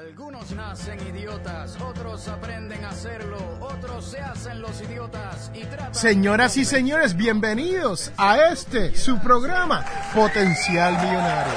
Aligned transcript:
Algunos 0.00 0.50
nacen 0.52 0.98
idiotas, 1.08 1.78
otros 1.78 2.26
aprenden 2.26 2.82
a 2.86 2.88
hacerlo, 2.88 3.36
otros 3.60 4.06
se 4.06 4.18
hacen 4.18 4.62
los 4.62 4.80
idiotas 4.80 5.50
y 5.52 5.62
tratan... 5.64 5.94
Señoras 5.94 6.56
y 6.56 6.64
señores, 6.64 7.14
bienvenidos 7.14 8.10
a 8.16 8.50
este, 8.50 8.96
su 8.96 9.18
programa, 9.18 9.84
Potencial 10.14 10.94
Millonario. 10.94 11.52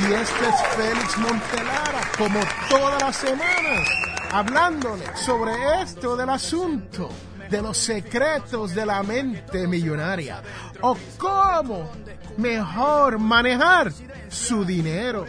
Y 0.00 0.12
este 0.12 0.48
es 0.48 0.66
Félix 0.76 1.16
Montelara, 1.16 2.00
como 2.18 2.40
todas 2.68 3.00
las 3.00 3.16
semanas, 3.16 3.88
hablándole 4.32 5.04
sobre 5.16 5.52
esto 5.80 6.14
del 6.14 6.28
asunto 6.28 7.08
de 7.48 7.62
los 7.62 7.78
secretos 7.78 8.74
de 8.74 8.84
la 8.84 9.02
mente 9.02 9.66
millonaria 9.66 10.42
o 10.82 10.94
cómo 11.16 11.90
mejor 12.36 13.18
manejar 13.18 13.90
su 14.28 14.64
dinero. 14.64 15.24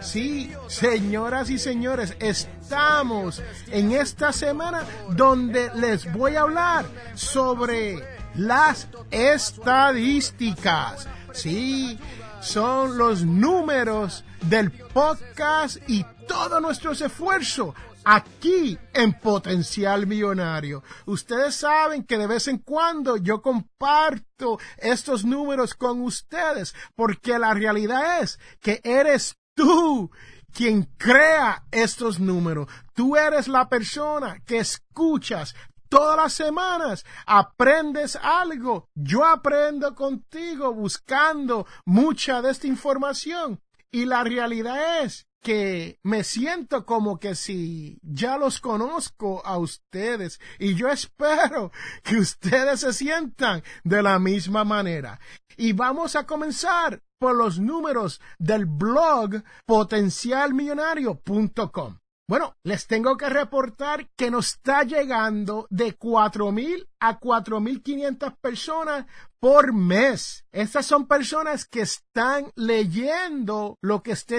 Sí, 0.00 0.52
señoras 0.68 1.50
y 1.50 1.58
señores, 1.58 2.16
estamos 2.20 3.42
en 3.68 3.92
esta 3.92 4.32
semana 4.32 4.84
donde 5.10 5.70
les 5.74 6.10
voy 6.12 6.36
a 6.36 6.42
hablar 6.42 6.86
sobre 7.14 8.02
las 8.34 8.88
estadísticas. 9.10 11.06
Sí, 11.32 11.98
son 12.40 12.96
los 12.98 13.24
números 13.24 14.24
del 14.42 14.70
podcast 14.70 15.78
y 15.88 16.04
todo 16.28 16.60
nuestro 16.60 16.92
esfuerzo 16.92 17.74
aquí 18.04 18.78
en 18.92 19.12
Potencial 19.18 20.06
Millonario. 20.06 20.82
Ustedes 21.06 21.54
saben 21.56 22.04
que 22.04 22.18
de 22.18 22.26
vez 22.26 22.48
en 22.48 22.58
cuando 22.58 23.16
yo 23.16 23.42
comparto 23.42 24.58
estos 24.78 25.24
números 25.24 25.74
con 25.74 26.02
ustedes 26.02 26.74
porque 26.94 27.38
la 27.38 27.54
realidad 27.54 28.22
es 28.22 28.38
que 28.60 28.80
eres 28.84 29.36
tú 29.54 30.10
quien 30.52 30.84
crea 30.96 31.64
estos 31.70 32.20
números. 32.20 32.68
Tú 32.94 33.16
eres 33.16 33.48
la 33.48 33.68
persona 33.68 34.40
que 34.46 34.58
escuchas 34.58 35.54
todas 35.88 36.16
las 36.16 36.32
semanas 36.32 37.04
aprendes 37.26 38.16
algo. 38.16 38.88
Yo 38.94 39.24
aprendo 39.24 39.94
contigo 39.94 40.72
buscando 40.72 41.66
mucha 41.84 42.42
de 42.42 42.50
esta 42.50 42.66
información. 42.66 43.60
Y 43.90 44.06
la 44.06 44.24
realidad 44.24 45.04
es 45.04 45.28
que 45.44 46.00
me 46.02 46.24
siento 46.24 46.84
como 46.86 47.20
que 47.20 47.34
si 47.34 48.00
ya 48.02 48.38
los 48.38 48.60
conozco 48.60 49.44
a 49.44 49.58
ustedes 49.58 50.40
y 50.58 50.74
yo 50.74 50.88
espero 50.90 51.70
que 52.02 52.16
ustedes 52.16 52.80
se 52.80 52.94
sientan 52.94 53.62
de 53.84 54.02
la 54.02 54.18
misma 54.18 54.64
manera. 54.64 55.20
Y 55.56 55.72
vamos 55.72 56.16
a 56.16 56.26
comenzar 56.26 57.00
por 57.20 57.36
los 57.36 57.60
números 57.60 58.20
del 58.38 58.64
blog 58.64 59.44
potencialmillonario.com. 59.66 61.98
Bueno, 62.26 62.56
les 62.64 62.86
tengo 62.86 63.18
que 63.18 63.28
reportar 63.28 64.08
que 64.16 64.30
nos 64.30 64.54
está 64.54 64.82
llegando 64.82 65.66
de 65.68 65.98
4.000 65.98 66.88
a 67.00 67.20
4.500 67.20 68.38
personas 68.40 69.04
por 69.38 69.74
mes. 69.74 70.46
Estas 70.52 70.86
son 70.86 71.06
personas 71.06 71.66
que 71.66 71.82
están 71.82 72.50
leyendo 72.54 73.76
lo 73.82 74.02
que 74.02 74.12
está 74.12 74.36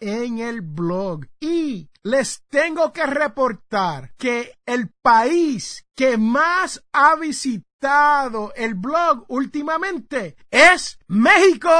en 0.00 0.38
el 0.38 0.60
blog. 0.60 1.26
Y 1.40 1.90
les 2.02 2.42
tengo 2.48 2.92
que 2.92 3.06
reportar 3.06 4.12
que 4.16 4.54
el 4.64 4.90
país 5.02 5.84
que 5.94 6.16
más 6.18 6.82
ha 6.92 7.16
visitado 7.16 7.66
el 8.56 8.74
blog 8.74 9.24
últimamente 9.28 10.36
es 10.50 10.98
México. 11.08 11.72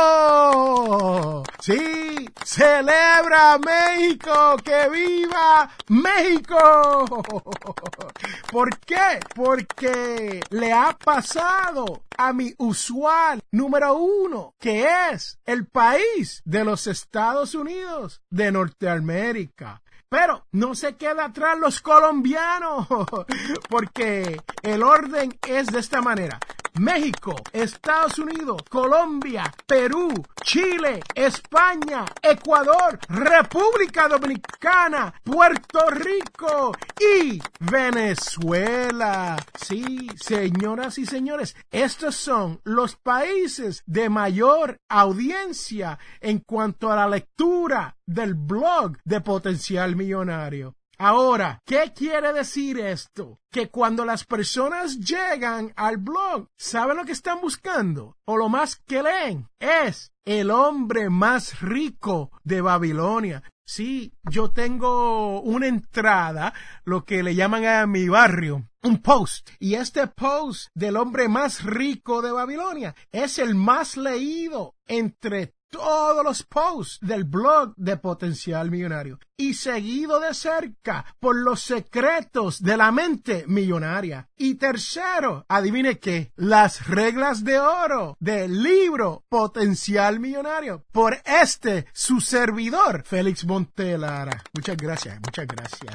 Sí, 1.61 2.29
celebra 2.45 3.59
México, 3.59 4.57
que 4.63 4.89
viva 4.89 5.69
México. 5.89 7.05
¿Por 8.53 8.79
qué? 8.81 9.19
Porque 9.35 10.41
le 10.51 10.73
ha 10.73 10.97
pasado 10.97 12.06
a 12.17 12.33
mi 12.33 12.55
usual 12.59 13.43
número 13.51 13.95
uno, 13.95 14.55
que 14.59 14.87
es 15.11 15.39
el 15.45 15.67
país 15.67 16.43
de 16.45 16.65
los 16.65 16.87
Estados 16.87 17.55
Unidos 17.55 18.23
de 18.31 18.53
Norteamérica. 18.53 19.83
Pero 20.09 20.47
no 20.53 20.75
se 20.75 20.97
queda 20.97 21.27
atrás 21.27 21.59
los 21.59 21.81
colombianos, 21.81 22.87
porque 23.69 24.41
el 24.63 24.83
orden 24.83 25.37
es 25.47 25.67
de 25.67 25.81
esta 25.81 26.01
manera. 26.01 26.39
México, 26.79 27.35
Estados 27.53 28.19
Unidos, 28.19 28.63
Colombia, 28.69 29.53
Perú, 29.67 30.13
Chile, 30.43 31.01
España, 31.15 32.05
Ecuador, 32.23 32.99
República 33.09 34.09
Dominicana, 34.09 35.15
Puerto 35.23 35.91
Rico 35.91 36.73
y 37.01 37.41
Venezuela. 37.61 39.37
Sí, 39.55 40.09
señoras 40.17 40.99
y 40.99 41.07
señores, 41.07 41.57
estos 41.71 42.17
son 42.17 42.61
los 42.65 42.97
países 42.97 43.83
de 43.87 44.09
mayor 44.09 44.79
audiencia 44.89 45.99
en 46.21 46.41
cuanto 46.41 46.93
a 46.93 46.97
la 46.97 47.09
lectura 47.09 47.97
del 48.07 48.35
blog 48.35 48.99
de 49.05 49.21
Potencial 49.21 49.97
Millonario. 49.97 50.75
Ahora, 50.99 51.61
¿qué 51.67 51.93
quiere 51.95 52.33
decir 52.33 52.81
esto? 52.81 53.39
Que 53.51 53.69
cuando 53.69 54.07
las 54.07 54.25
personas 54.25 54.99
llegan 54.99 55.73
al 55.77 55.99
blog, 55.99 56.49
¿saben 56.57 56.97
lo 56.97 57.05
que 57.05 57.13
están 57.13 57.41
buscando? 57.43 58.17
O 58.25 58.39
lo 58.39 58.49
más 58.49 58.77
que 58.77 59.03
leen 59.03 59.47
es 59.59 60.13
el 60.25 60.51
hombre 60.51 61.11
más 61.11 61.61
rico 61.61 62.31
de 62.45 62.63
Babilonia. 62.63 63.43
Sí, 63.69 64.15
yo 64.31 64.53
tengo 64.53 65.41
una 65.43 65.67
entrada, 65.67 66.55
lo 66.85 67.05
que 67.05 67.23
le 67.23 67.35
llaman 67.35 67.67
a 67.67 67.87
mi 67.87 68.09
barrio, 68.09 68.69
un 68.83 69.03
post. 69.03 69.51
Y 69.59 69.75
este 69.75 70.07
post 70.07 70.69
del 70.73 70.97
hombre 70.97 71.29
más 71.29 71.65
rico 71.65 72.23
de 72.23 72.31
Babilonia 72.31 72.95
es 73.11 73.39
el 73.39 73.55
más 73.55 73.97
leído 73.97 74.77
entre 74.87 75.56
todos 75.71 76.25
los 76.25 76.43
posts 76.43 76.99
del 77.01 77.25
blog 77.25 77.75
de 77.77 77.97
Potencial 77.97 78.71
Millonario 78.71 79.19
y 79.37 79.55
seguido 79.55 80.21
de 80.21 80.33
cerca 80.35 81.05
por 81.21 81.37
los 81.37 81.61
secretos 81.61 82.63
de 82.63 82.77
la 82.77 82.91
mente 82.91 83.45
millonaria. 83.47 84.29
Y 84.37 84.55
tercero, 84.55 85.45
adivine 85.49 85.99
qué, 85.99 86.33
las 86.37 86.87
reglas 86.87 87.45
de 87.45 87.59
oro 87.59 88.17
del 88.21 88.63
libro 88.63 89.25
Potencial 89.29 90.21
Millonario 90.21 90.85
por 90.93 91.19
este, 91.25 91.87
su 91.93 92.21
servidor, 92.21 93.03
Félix 93.05 93.45
Montelara. 93.45 94.43
Muchas 94.55 94.77
gracias, 94.77 95.21
muchas 95.21 95.47
gracias. 95.47 95.95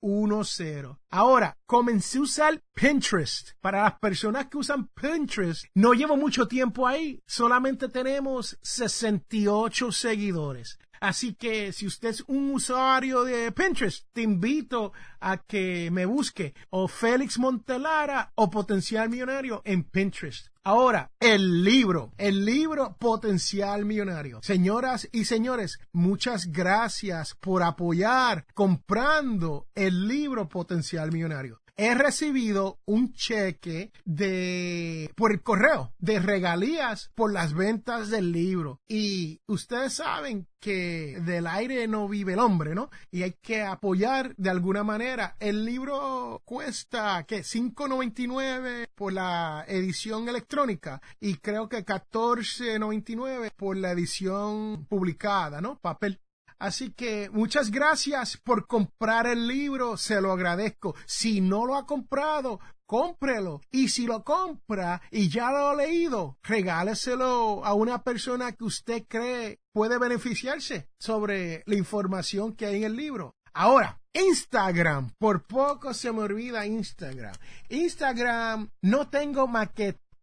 334-357-6410. 0.01 0.97
Ahora, 1.09 1.57
comencé 1.65 2.17
a 2.17 2.21
usar 2.21 2.63
Pinterest. 2.73 3.51
Para 3.61 3.83
las 3.83 3.99
personas 3.99 4.47
que 4.47 4.57
usan 4.57 4.87
Pinterest, 4.87 5.65
no 5.73 5.93
llevo 5.93 6.17
mucho 6.17 6.47
tiempo 6.47 6.87
ahí. 6.87 7.21
Solamente 7.25 7.89
tenemos 7.89 8.57
68 8.61 9.91
seguidores. 9.91 10.77
Así 10.99 11.35
que 11.35 11.71
si 11.73 11.85
usted 11.85 12.09
es 12.09 12.23
un 12.27 12.51
usuario 12.51 13.23
de 13.23 13.51
Pinterest, 13.51 14.07
te 14.13 14.23
invito 14.23 14.93
a 15.19 15.37
que 15.37 15.89
me 15.91 16.05
busque 16.05 16.55
o 16.69 16.87
Félix 16.87 17.37
Montelara 17.37 18.31
o 18.35 18.49
Potencial 18.49 19.09
Millonario 19.09 19.61
en 19.65 19.83
Pinterest. 19.83 20.47
Ahora, 20.67 21.11
el 21.21 21.63
libro, 21.63 22.11
el 22.17 22.43
libro 22.43 22.97
Potencial 22.99 23.85
Millonario. 23.85 24.41
Señoras 24.43 25.07
y 25.13 25.23
señores, 25.23 25.79
muchas 25.93 26.51
gracias 26.51 27.35
por 27.35 27.63
apoyar 27.63 28.45
comprando 28.53 29.67
el 29.75 30.09
libro 30.09 30.49
Potencial 30.49 31.09
Millonario 31.13 31.61
he 31.77 31.93
recibido 31.93 32.79
un 32.85 33.13
cheque 33.13 33.91
de 34.03 35.11
por 35.15 35.31
el 35.31 35.41
correo 35.41 35.93
de 35.99 36.19
regalías 36.19 37.11
por 37.13 37.31
las 37.31 37.53
ventas 37.53 38.09
del 38.09 38.31
libro 38.31 38.81
y 38.87 39.41
ustedes 39.45 39.93
saben 39.93 40.47
que 40.59 41.19
del 41.21 41.45
aire 41.45 41.87
no 41.87 42.07
vive 42.07 42.33
el 42.33 42.39
hombre, 42.39 42.73
¿no? 42.73 42.89
Y 43.11 43.21
hay 43.21 43.33
que 43.33 43.61
apoyar 43.61 44.35
de 44.37 44.49
alguna 44.49 44.83
manera. 44.83 45.35
El 45.39 45.65
libro 45.65 46.41
cuesta, 46.45 47.23
¿qué? 47.27 47.41
5.99 47.41 48.89
por 48.95 49.13
la 49.13 49.63
edición 49.67 50.27
electrónica 50.27 50.99
y 51.19 51.35
creo 51.35 51.69
que 51.69 51.85
14.99 51.85 53.51
por 53.55 53.77
la 53.77 53.91
edición 53.91 54.85
publicada, 54.89 55.61
¿no? 55.61 55.77
Papel. 55.79 56.19
Así 56.59 56.91
que 56.91 57.29
muchas 57.29 57.69
gracias 57.71 58.37
por 58.37 58.67
comprar 58.67 59.27
el 59.27 59.47
libro, 59.47 59.97
se 59.97 60.19
lo 60.21 60.31
agradezco. 60.31 60.95
Si 61.05 61.39
no 61.41 61.65
lo 61.65 61.75
ha 61.75 61.85
comprado, 61.85 62.59
cómprelo. 62.87 63.61
Y 63.71 63.89
si 63.89 64.07
lo 64.07 64.23
compra 64.23 65.01
y 65.11 65.29
ya 65.29 65.51
lo 65.51 65.69
ha 65.69 65.75
leído, 65.75 66.37
regáleselo 66.41 67.63
a 67.63 67.73
una 67.73 68.01
persona 68.01 68.53
que 68.53 68.63
usted 68.63 69.05
cree 69.07 69.59
puede 69.71 69.99
beneficiarse 69.99 70.89
sobre 70.99 71.61
la 71.67 71.75
información 71.75 72.55
que 72.55 72.65
hay 72.65 72.77
en 72.77 72.83
el 72.85 72.95
libro. 72.95 73.35
Ahora, 73.53 73.99
Instagram, 74.13 75.11
por 75.19 75.45
poco 75.45 75.93
se 75.93 76.11
me 76.11 76.21
olvida 76.21 76.65
Instagram. 76.65 77.35
Instagram 77.69 78.69
no 78.81 79.09
tengo 79.09 79.47
más 79.47 79.69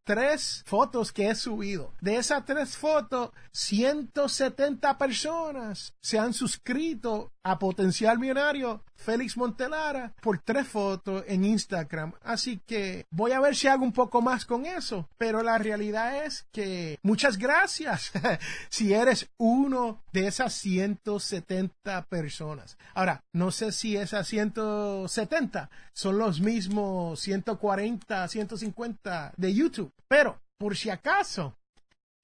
tres 0.04 0.62
fotos 0.66 1.10
que 1.10 1.28
he 1.28 1.34
subido. 1.34 1.92
De 2.00 2.16
esas 2.16 2.44
tres 2.44 2.76
fotos, 2.76 3.30
170 3.52 4.98
personas 4.98 5.94
se 6.00 6.18
han 6.18 6.32
suscrito 6.32 7.32
a 7.42 7.58
Potencial 7.58 8.18
Millonario 8.18 8.82
Félix 9.04 9.36
Montelara 9.36 10.14
por 10.22 10.38
tres 10.38 10.66
fotos 10.66 11.24
en 11.28 11.44
Instagram. 11.44 12.12
Así 12.22 12.60
que 12.66 13.06
voy 13.10 13.32
a 13.32 13.40
ver 13.40 13.54
si 13.54 13.68
hago 13.68 13.84
un 13.84 13.92
poco 13.92 14.22
más 14.22 14.46
con 14.46 14.64
eso. 14.64 15.08
Pero 15.18 15.42
la 15.42 15.58
realidad 15.58 16.24
es 16.24 16.46
que 16.50 16.98
muchas 17.02 17.36
gracias 17.36 18.12
si 18.70 18.94
eres 18.94 19.28
uno 19.36 20.00
de 20.12 20.26
esas 20.26 20.54
170 20.54 22.06
personas. 22.06 22.78
Ahora, 22.94 23.22
no 23.32 23.50
sé 23.50 23.72
si 23.72 23.96
esas 23.96 24.26
170 24.26 25.70
son 25.92 26.18
los 26.18 26.40
mismos 26.40 27.20
140, 27.20 28.26
150 28.26 29.34
de 29.36 29.54
YouTube. 29.54 29.92
Pero, 30.08 30.40
por 30.56 30.76
si 30.76 30.88
acaso, 30.88 31.58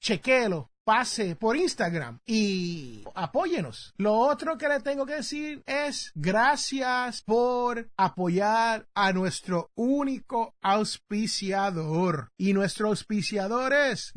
chequelo 0.00 0.69
pase 0.84 1.36
por 1.36 1.56
Instagram 1.56 2.20
y 2.26 3.04
apóyenos. 3.14 3.94
Lo 3.96 4.14
otro 4.14 4.58
que 4.58 4.68
le 4.68 4.80
tengo 4.80 5.06
que 5.06 5.16
decir 5.16 5.62
es 5.66 6.12
gracias 6.14 7.22
por 7.22 7.90
apoyar 7.96 8.86
a 8.94 9.12
nuestro 9.12 9.70
único 9.74 10.54
auspiciador. 10.62 12.30
Y 12.36 12.52
nuestro 12.52 12.88
auspiciador 12.88 13.72
es 13.72 14.12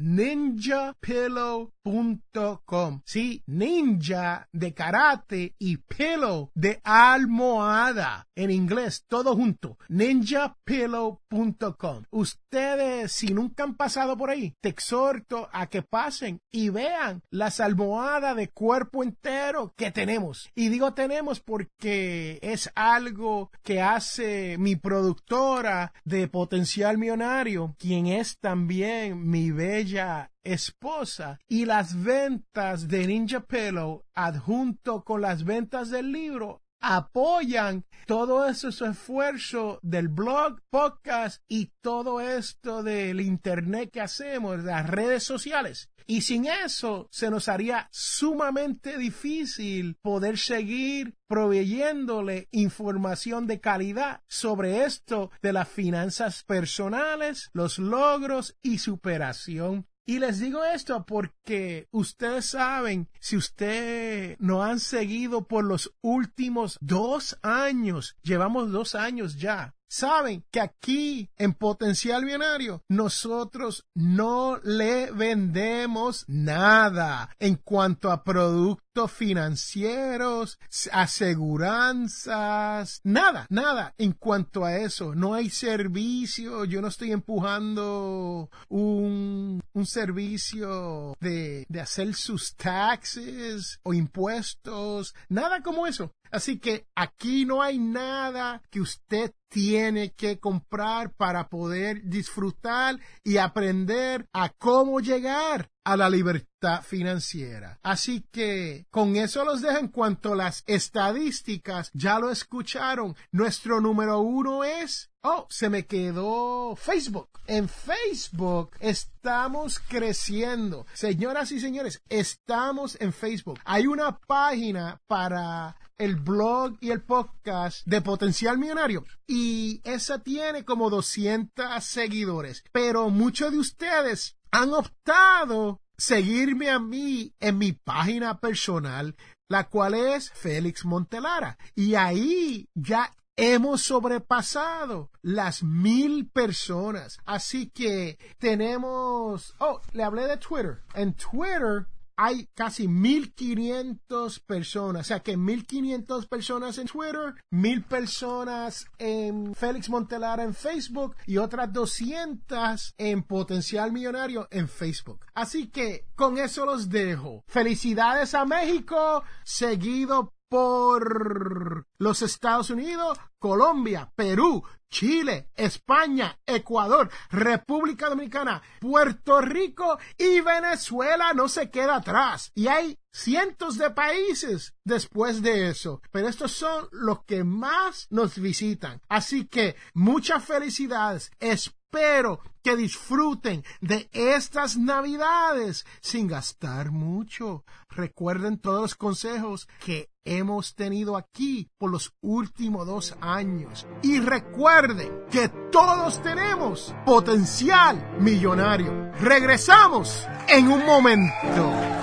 ninjapillow.com. 1.84 3.02
Sí, 3.06 3.44
ninja 3.48 4.48
de 4.52 4.74
karate 4.74 5.56
y 5.60 5.78
pillow 5.78 6.52
de 6.54 6.80
almohada. 6.84 8.28
En 8.36 8.52
inglés, 8.52 9.06
todo 9.08 9.36
junto. 9.36 9.78
ninjapillow.com. 9.90 12.04
Ustedes, 12.10 13.12
si 13.12 13.34
nunca 13.34 13.63
han 13.63 13.75
pasado 13.75 14.18
por 14.18 14.30
ahí, 14.30 14.56
te 14.62 14.70
exhorto 14.70 15.50
a 15.52 15.68
que 15.68 15.82
pasen 15.82 16.40
y 16.52 16.70
vean 16.70 17.22
las 17.30 17.60
almohadas 17.60 18.36
de 18.36 18.50
cuerpo 18.50 19.04
entero 19.04 19.74
que 19.75 19.92
tenemos. 19.92 20.50
Y 20.56 20.70
digo 20.70 20.94
tenemos 20.94 21.40
porque 21.40 22.40
es 22.42 22.72
algo 22.75 23.52
que 23.62 23.82
hace 23.82 24.58
mi 24.58 24.75
productora 24.75 25.94
de 26.04 26.28
Potencial 26.28 26.98
Millonario, 26.98 27.75
quien 27.78 28.08
es 28.08 28.40
también 28.40 29.30
mi 29.30 29.52
bella 29.52 30.33
esposa 30.44 31.40
y 31.48 31.66
las 31.66 32.04
ventas 32.04 32.88
de 32.88 33.08
Ninja 33.08 33.42
Pillow 33.42 34.06
adjunto 34.14 35.04
con 35.04 35.22
las 35.22 35.44
ventas 35.44 35.90
del 35.90 36.12
libro 36.12 36.64
apoyan 36.84 37.86
todo 38.06 38.46
ese 38.46 38.68
esfuerzo 38.68 39.80
del 39.82 40.10
blog, 40.10 40.60
podcast 40.70 41.42
y 41.48 41.72
todo 41.80 42.20
esto 42.20 42.84
del 42.84 43.22
internet 43.22 43.90
que 43.92 44.02
hacemos, 44.02 44.62
las 44.64 44.90
redes 44.90 45.24
sociales. 45.24 45.90
Y 46.06 46.22
sin 46.22 46.46
eso 46.46 47.08
se 47.10 47.30
nos 47.30 47.48
haría 47.48 47.88
sumamente 47.92 48.98
difícil 48.98 49.96
poder 50.02 50.38
seguir 50.38 51.16
proveyéndole 51.28 52.50
información 52.52 53.48
de 53.48 53.62
calidad 53.62 54.22
sobre 54.28 54.84
esto 54.84 55.32
de 55.42 55.54
las 55.54 55.70
finanzas 55.70 56.44
personales, 56.44 57.50
los 57.54 57.80
logros 57.80 58.58
y 58.62 58.80
superación 58.80 59.88
y 60.05 60.19
les 60.19 60.39
digo 60.39 60.63
esto 60.65 61.05
porque 61.05 61.88
ustedes 61.91 62.48
saben, 62.48 63.07
si 63.19 63.38
ustedes 63.38 64.38
no 64.39 64.62
han 64.63 64.79
seguido 64.79 65.48
por 65.48 65.63
los 65.63 65.93
últimos 66.01 66.77
dos 66.81 67.39
años, 67.41 68.17
llevamos 68.22 68.72
dos 68.72 68.95
años 68.95 69.38
ya, 69.38 69.75
saben 69.94 70.44
que 70.50 70.60
aquí 70.60 71.30
en 71.38 71.54
Potencial 71.54 72.26
Binario 72.26 72.82
nosotros 72.90 73.86
no 73.94 74.58
le 74.64 75.12
vendemos 75.12 76.26
nada 76.28 77.30
en 77.40 77.58
cuanto 77.58 78.10
a 78.10 78.24
productos 78.24 79.12
financieros, 79.12 80.58
aseguranzas, 80.92 83.02
nada, 83.04 83.46
nada 83.50 83.94
en 84.00 84.14
cuanto 84.14 84.66
a 84.66 84.78
eso. 84.78 85.14
No 85.14 85.36
hay 85.36 85.52
servicio, 85.52 86.66
yo 86.66 86.82
no 86.82 86.88
estoy 86.88 87.12
empujando 87.12 88.50
un, 88.70 89.62
un 89.74 89.86
servicio 89.86 91.14
de, 91.20 91.68
de 91.70 91.82
hacer 91.82 92.16
sus 92.16 92.56
taxes 92.56 93.80
o 93.84 93.94
impuestos, 93.94 95.14
nada 95.30 95.62
como 95.62 95.86
eso. 95.86 96.12
Así 96.34 96.58
que 96.58 96.88
aquí 96.96 97.46
no 97.46 97.62
hay 97.62 97.78
nada 97.78 98.63
que 98.72 98.82
usted 98.82 99.32
tiene 99.50 100.13
que 100.13 100.40
comprar 100.40 101.13
para 101.13 101.48
poder 101.48 102.02
disfrutar 102.06 103.00
y 103.24 103.38
aprender 103.38 104.28
a 104.34 104.50
cómo 104.50 105.00
llegar 105.00 105.70
a 105.84 105.96
la 105.96 106.10
libertad 106.10 106.82
financiera. 106.82 107.78
Así 107.84 108.25
que 108.32 108.88
con 108.90 109.16
eso 109.16 109.46
los 109.46 109.62
dejo 109.62 109.78
en 109.78 109.90
cuanto 109.90 110.34
a 110.34 110.36
las 110.36 110.63
estadísticas. 110.66 111.92
Ya 111.94 112.18
lo 112.18 112.32
escucharon. 112.32 113.16
Nuestro 113.32 113.80
número 113.80 114.20
uno 114.22 114.63
es 114.63 115.13
Oh, 115.25 115.48
se 115.50 115.70
me 115.70 115.86
quedó 115.86 116.75
Facebook. 116.75 117.30
En 117.48 117.70
Facebook 117.70 118.72
estamos 118.82 119.80
creciendo. 119.80 120.86
Señoras 120.94 121.54
y 121.54 121.62
señores, 121.62 122.02
estamos 122.10 122.98
en 123.00 123.13
Facebook. 123.13 123.58
Hay 123.63 123.88
una 123.88 124.20
página 124.20 125.00
para 125.08 125.78
el 125.98 126.16
blog 126.16 126.78
y 126.82 126.92
el 126.92 127.02
podcast 127.02 127.86
de 127.86 128.02
Potencial 128.02 128.58
Millonario 128.58 129.04
y 129.28 129.82
esa 129.84 130.20
tiene 130.20 130.66
como 130.66 130.90
200 130.90 131.84
seguidores. 131.84 132.64
Pero 132.72 133.10
muchos 133.10 133.52
de 133.52 133.60
ustedes 133.60 134.38
han 134.52 134.74
optado 134.74 135.82
seguirme 135.98 136.70
a 136.70 136.80
mí 136.80 137.34
en 137.40 137.58
mi 137.58 137.72
página 137.74 138.40
personal, 138.40 139.16
la 139.48 139.70
cual 139.70 139.94
es 139.94 140.32
Félix 140.32 140.86
Montelara. 140.86 141.58
Y 141.76 141.96
ahí 141.96 142.70
ya 142.74 143.14
hemos 143.36 143.84
sobrepasado 143.84 145.12
las 145.22 145.64
mil 145.64 146.30
personas. 146.30 147.18
Así 147.26 147.70
que 147.70 148.18
tenemos, 148.38 149.56
oh, 149.60 149.82
le 149.94 150.04
hablé 150.04 150.28
de 150.28 150.38
Twitter. 150.38 150.84
En 150.94 151.14
Twitter 151.14 151.88
hay 152.24 152.48
casi 152.53 152.88
1500 152.88 154.39
personas, 154.39 155.01
o 155.01 155.03
sea 155.03 155.20
que 155.20 155.36
1500 155.36 156.25
personas 156.27 156.77
en 156.77 156.88
Twitter, 156.88 157.36
1000 157.50 157.84
personas 157.84 158.86
en 158.98 159.53
Félix 159.53 159.89
Montelara 159.89 160.44
en 160.44 160.53
Facebook 160.53 161.18
y 161.25 161.38
otras 161.38 161.74
200 161.74 162.94
en 162.98 163.24
Potencial 163.24 163.92
Millonario 163.92 164.48
en 164.51 164.70
Facebook. 164.70 165.25
Así 165.34 165.68
que 165.68 166.06
con 166.15 166.38
eso 166.38 166.65
los 166.65 166.88
dejo. 166.88 167.44
Felicidades 167.46 168.34
a 168.36 168.46
México, 168.46 169.24
seguido 169.44 170.34
por 170.48 171.88
los 171.98 172.22
Estados 172.22 172.70
Unidos, 172.70 173.20
Colombia, 173.38 174.13
Perú, 174.15 174.63
Chile, 174.94 175.50
España, 175.56 176.38
Ecuador, 176.46 177.10
República 177.32 178.10
Dominicana, 178.10 178.62
Puerto 178.80 179.42
Rico 179.42 179.98
y 180.20 180.40
Venezuela 180.40 181.34
no 181.34 181.50
se 181.50 181.72
queda 181.72 181.96
atrás. 181.96 182.52
Y 182.54 182.68
hay 182.68 183.00
cientos 183.12 183.80
de 183.80 183.90
países 183.90 184.76
después 184.84 185.42
de 185.42 185.70
eso. 185.70 186.00
Pero 186.12 186.28
estos 186.30 186.52
son 186.52 186.88
los 186.92 187.24
que 187.26 187.44
más 187.44 188.06
nos 188.12 188.38
visitan. 188.38 189.02
Así 189.10 189.48
que 189.48 189.76
muchas 189.96 190.46
felicidades. 190.46 191.32
Espero 191.40 192.42
que 192.62 192.76
disfruten 192.76 193.66
de 193.82 194.08
estas 194.14 194.78
navidades 194.78 195.88
sin 196.02 196.28
gastar 196.28 196.92
mucho. 196.92 197.66
Recuerden 197.90 198.60
todos 198.60 198.82
los 198.82 198.96
consejos 198.96 199.68
que 199.84 200.12
hemos 200.25 200.75
tenido 200.75 201.18
aquí 201.18 201.70
por 201.77 201.92
los 201.92 202.13
últimos 202.22 202.86
dos 202.88 203.15
años. 203.22 203.88
Y 204.01 204.20
recuerden 204.20 205.25
que 205.30 205.50
todos 205.72 206.22
tenemos 206.22 206.96
potencial 207.06 208.18
millonario. 208.20 209.12
Regresamos 209.20 210.27
en 210.48 210.68
un 210.68 210.86
momento. 210.86 212.02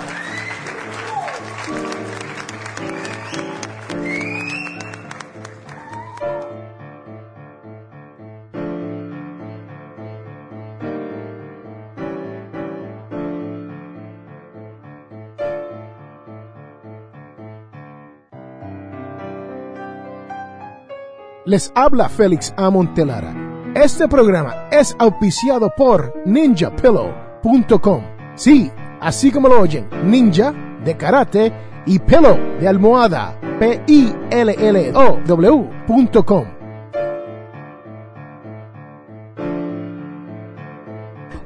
Les 21.51 21.69
habla 21.75 22.07
Félix 22.07 22.53
A. 22.55 22.69
Montelara. 22.69 23.35
Este 23.75 24.07
programa 24.07 24.69
es 24.71 24.95
auspiciado 24.97 25.69
por 25.75 26.13
ninjapillow.com. 26.25 28.03
Sí, 28.35 28.71
así 29.01 29.33
como 29.33 29.49
lo 29.49 29.59
oyen, 29.59 29.89
ninja 30.05 30.53
de 30.85 30.95
karate 30.95 31.51
y 31.85 31.99
pillow 31.99 32.37
de 32.57 32.69
almohada, 32.69 33.37
p 33.59 33.81
i 33.85 34.13
l 34.29 34.55
l 34.57 34.93
o 34.95 35.19
w.com. 35.25 36.45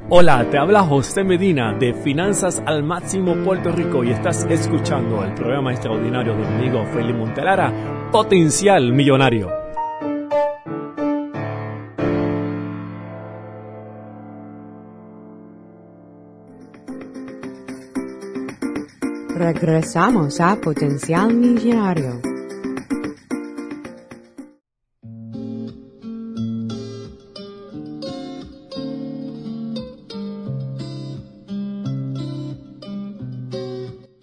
Hola, 0.09 0.47
te 0.51 0.59
habla 0.59 0.83
José 0.83 1.23
Medina 1.23 1.73
de 1.73 1.95
Finanzas 1.95 2.61
al 2.67 2.83
Máximo 2.83 3.33
Puerto 3.43 3.71
Rico 3.71 4.03
y 4.03 4.11
estás 4.11 4.45
escuchando 4.51 5.23
el 5.23 5.33
programa 5.33 5.71
extraordinario 5.71 6.33
de 6.33 6.45
mi 6.45 6.45
amigo 6.45 6.85
Felipe 6.93 7.17
Montelara, 7.17 7.73
Potencial 8.11 8.93
Millonario. 8.93 9.64
Regresamos 19.35 20.39
a 20.39 20.55
Potencial 20.55 21.33
Millonario. 21.33 22.21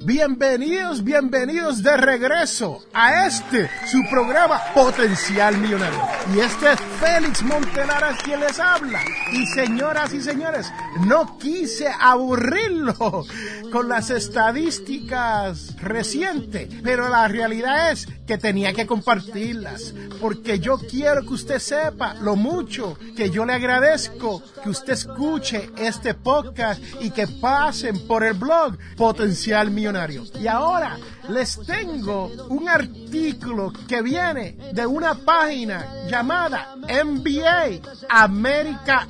Bienvenidos, 0.00 1.04
bienvenidos 1.04 1.82
de 1.82 1.94
regreso 1.98 2.78
a 2.94 3.26
este, 3.26 3.68
su 3.84 4.02
programa 4.08 4.62
Potencial 4.72 5.58
Millonario. 5.58 6.00
Y 6.30 6.38
este 6.38 6.72
es 6.72 6.80
Félix 7.00 7.42
Montelara 7.42 8.16
quien 8.24 8.40
les 8.40 8.58
habla. 8.60 9.00
Y 9.32 9.44
señoras 9.46 10.14
y 10.14 10.20
señores, 10.20 10.72
no 11.06 11.36
quise 11.38 11.88
aburrirlo 12.00 13.24
con 13.72 13.88
las 13.88 14.10
estadísticas 14.10 15.76
recientes, 15.80 16.68
pero 16.82 17.08
la 17.08 17.26
realidad 17.26 17.90
es 17.90 18.06
que 18.26 18.38
tenía 18.38 18.72
que 18.72 18.86
compartirlas, 18.86 19.94
porque 20.20 20.60
yo 20.60 20.78
quiero 20.78 21.22
que 21.22 21.34
usted 21.34 21.58
sepa 21.58 22.14
lo 22.14 22.36
mucho 22.36 22.96
que 23.16 23.30
yo 23.30 23.44
le 23.44 23.54
agradezco 23.54 24.42
que 24.62 24.70
usted 24.70 24.92
escuche 24.92 25.70
este 25.76 26.14
podcast 26.14 26.80
y 27.00 27.10
que 27.10 27.26
pasen 27.26 28.06
por 28.06 28.22
el 28.22 28.34
blog 28.34 28.78
Potencial 28.96 29.70
Millonario. 29.70 30.24
Y 30.40 30.46
ahora 30.46 30.98
les 31.28 31.58
tengo 31.66 32.26
un 32.48 32.68
artículo 32.68 33.72
que 33.86 34.02
viene 34.02 34.56
de 34.72 34.86
una 34.86 35.14
página 35.14 36.06
llamada 36.08 36.76
MBA 36.76 37.80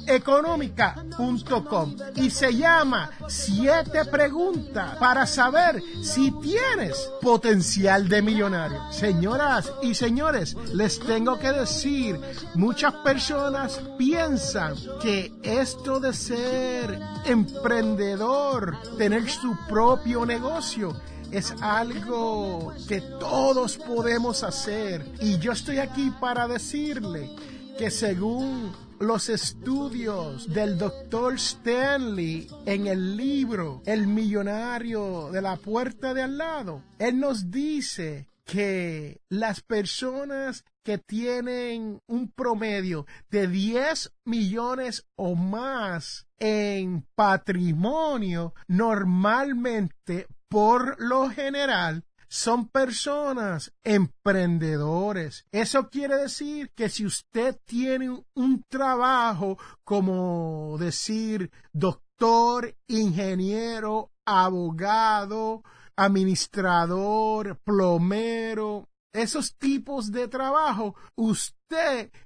Económica.com 0.07 1.97
y 2.17 2.31
se 2.31 2.55
llama 2.55 3.11
Siete 3.29 4.05
preguntas 4.05 4.97
para 4.99 5.27
saber 5.27 5.83
si 6.03 6.31
tienes 6.41 7.11
potencial 7.21 8.09
de 8.09 8.23
millonario. 8.23 8.81
Señoras 8.93 9.73
y 9.83 9.95
señores, 9.95 10.57
les 10.73 10.99
tengo 11.01 11.39
que 11.39 11.53
decir, 11.53 12.21
muchas 12.55 12.95
personas 12.97 13.81
piensan 13.99 14.75
que 15.01 15.33
esto 15.43 16.01
de 16.01 16.13
ser 16.13 16.99
emprendedor, 17.25 18.77
tener 18.99 19.29
su 19.31 19.57
propio 19.69 20.27
negocio, 20.27 20.95
es 21.33 21.55
algo 21.63 22.75
que 22.87 23.01
todos 23.01 23.79
podemos 23.79 24.45
hacer. 24.45 25.05
Y 25.21 25.39
yo 25.39 25.53
estoy 25.53 25.79
aquí 25.79 26.13
para 26.21 26.47
decirle 26.47 27.31
que 27.79 27.91
según 27.91 28.73
los 29.01 29.29
estudios 29.31 30.53
del 30.53 30.79
doctor 30.79 31.35
Stanley 31.35 32.49
en 32.67 32.87
el 32.87 33.17
libro 33.17 33.83
El 33.87 34.07
millonario 34.07 35.31
de 35.33 35.41
la 35.41 35.57
puerta 35.57 36.15
de 36.15 36.23
al 36.23 36.39
lado, 36.39 36.83
él 36.99 37.19
nos 37.19 37.51
dice 37.51 38.29
que 38.45 39.21
las 39.31 39.63
personas 39.63 40.65
que 40.85 40.99
tienen 40.99 42.01
un 42.07 42.31
promedio 42.31 43.07
de 43.31 43.47
10 43.47 44.13
millones 44.27 45.07
o 45.17 45.35
más 45.35 46.27
en 46.39 47.07
patrimonio 47.15 48.53
normalmente 48.67 50.27
por 50.53 51.01
lo 51.01 51.31
general 51.31 52.05
son 52.29 52.69
personas 52.69 53.73
emprendedores. 53.85 55.47
Eso 55.51 55.89
quiere 55.89 56.19
decir 56.19 56.71
que 56.75 56.91
si 56.91 57.07
usted 57.07 57.59
tiene 57.65 58.23
un 58.35 58.63
trabajo 58.69 59.57
como 59.83 60.77
decir 60.79 61.51
doctor, 61.73 62.77
ingeniero, 62.87 64.11
abogado, 64.27 65.63
administrador, 65.97 67.59
plomero, 67.65 68.91
esos 69.15 69.57
tipos 69.57 70.13
de 70.13 70.29
trabajo, 70.29 70.95
usted 71.15 71.62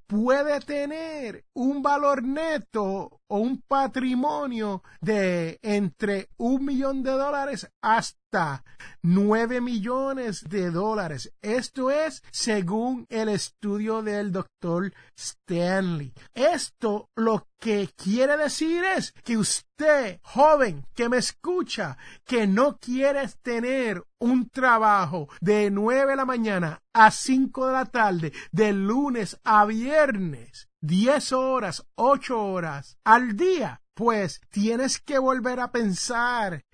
puede 0.07 0.61
tener 0.61 1.45
un 1.55 1.83
valor 1.83 2.23
neto 2.23 3.21
o 3.29 3.39
un 3.39 3.61
patrimonio 3.67 4.83
de 5.01 5.59
entre 5.63 6.29
un 6.37 6.65
millón 6.65 7.03
de 7.03 7.11
dólares 7.11 7.69
hasta 7.83 8.65
nueve 9.03 9.61
millones 9.61 10.45
de 10.49 10.71
dólares. 10.71 11.33
Esto 11.43 11.91
es 11.91 12.23
según 12.31 13.07
el 13.09 13.29
estudio 13.29 14.03
del 14.03 14.31
doctor 14.31 14.93
Stanley. 15.17 16.13
Esto 16.35 17.11
lo 17.17 17.49
que 17.59 17.89
quiere 17.97 18.37
decir 18.37 18.85
es 18.85 19.13
que 19.25 19.37
usted, 19.37 20.21
joven, 20.23 20.85
que 20.95 21.09
me 21.09 21.17
escucha, 21.17 21.97
que 22.25 22.47
no 22.47 22.77
quiere 22.77 23.27
tener 23.43 24.05
un 24.19 24.49
trabajo 24.49 25.29
de 25.41 25.71
nueve 25.71 26.13
de 26.13 26.17
la 26.17 26.25
mañana 26.25 26.83
a 26.99 27.11
cinco 27.11 27.67
de 27.67 27.73
la 27.75 27.85
tarde, 27.85 28.33
de 28.53 28.73
lunes 28.73 29.39
a 29.45 29.67
viernes, 29.67 30.71
10 30.81 31.33
horas, 31.33 31.87
8 31.97 32.43
horas 32.43 32.97
al 33.05 33.37
día, 33.37 33.83
pues 33.93 34.41
tienes 34.49 34.99
que 34.99 35.19
volver 35.19 35.61
a 35.61 35.71
pensar 35.71 36.65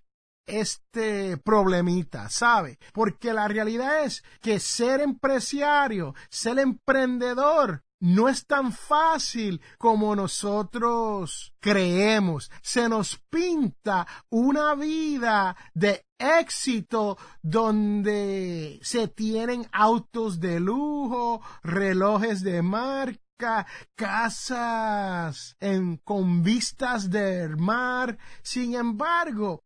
este 0.46 1.38
problemita, 1.38 2.28
¿sabe? 2.28 2.78
Porque 2.92 3.32
la 3.32 3.48
realidad 3.48 4.04
es 4.04 4.22
que 4.40 4.60
ser 4.60 5.00
empresario, 5.00 6.14
ser 6.30 6.60
emprendedor, 6.60 7.82
no 8.02 8.28
es 8.28 8.46
tan 8.46 8.72
fácil 8.72 9.60
como 9.78 10.16
nosotros 10.16 11.54
creemos. 11.60 12.50
Se 12.60 12.88
nos 12.88 13.22
pinta 13.30 14.08
una 14.28 14.74
vida 14.74 15.56
de 15.72 16.04
éxito 16.18 17.16
donde 17.42 18.80
se 18.82 19.06
tienen 19.06 19.68
autos 19.70 20.40
de 20.40 20.58
lujo, 20.58 21.42
relojes 21.62 22.42
de 22.42 22.60
marca, 22.60 23.66
casas 23.94 25.56
en, 25.60 25.98
con 25.98 26.42
vistas 26.42 27.08
del 27.08 27.56
mar. 27.56 28.18
Sin 28.42 28.74
embargo, 28.74 29.62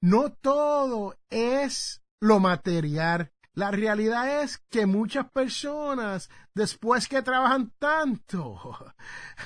no 0.00 0.30
todo 0.30 1.16
es 1.28 2.00
lo 2.20 2.38
material. 2.38 3.32
La 3.54 3.70
realidad 3.70 4.42
es 4.42 4.58
que 4.70 4.86
muchas 4.86 5.30
personas, 5.30 6.30
después 6.54 7.06
que 7.06 7.20
trabajan 7.20 7.70
tanto, 7.78 8.58